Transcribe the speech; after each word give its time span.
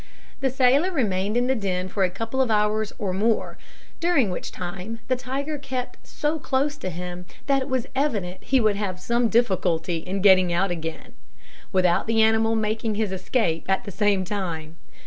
The 0.39 0.49
sailor 0.49 0.89
remained 0.89 1.37
in 1.37 1.45
the 1.45 1.53
den 1.53 1.87
for 1.87 2.03
a 2.03 2.09
couple 2.09 2.41
of 2.41 2.49
hours 2.49 2.91
or 2.97 3.13
more, 3.13 3.59
during 3.99 4.31
which 4.31 4.51
time 4.51 4.99
the 5.07 5.15
tiger 5.15 5.59
kept 5.59 6.07
so 6.07 6.39
close 6.39 6.75
to 6.77 6.89
him, 6.89 7.27
that 7.45 7.61
it 7.61 7.69
was 7.69 7.85
evident 7.95 8.41
he 8.45 8.59
would 8.59 8.77
have 8.77 8.99
some 8.99 9.27
difficulty 9.29 9.97
in 9.97 10.23
getting 10.23 10.51
out 10.51 10.71
again, 10.71 11.13
without 11.71 12.07
the 12.07 12.19
animal 12.23 12.55
making 12.55 12.95
his 12.95 13.11
escape 13.11 13.65
at 13.69 13.83
the 13.83 13.91
same 13.91 14.25
time. 14.25 14.75